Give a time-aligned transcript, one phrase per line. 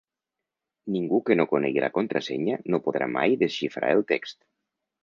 [0.95, 4.43] Ningú que no conegui la contrasenya no podrà mai desxifrar el text.